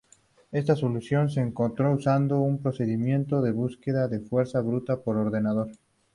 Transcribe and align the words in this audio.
Esta 0.51 0.75
solución 0.75 1.29
se 1.29 1.41
encontró 1.41 1.93
usando 1.93 2.39
un 2.39 2.57
procedimiento 2.57 3.39
de 3.39 3.51
búsqueda 3.51 4.07
de 4.07 4.19
fuerza 4.19 4.59
bruta 4.59 4.97
por 4.99 5.15
ordenador. 5.15 5.69